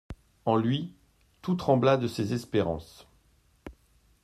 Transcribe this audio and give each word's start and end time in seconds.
En 0.45 0.55
lui 0.57 0.95
tout 1.43 1.53
trembla 1.53 1.95
de 1.95 2.07
ses 2.07 2.33
espérances. 2.33 3.05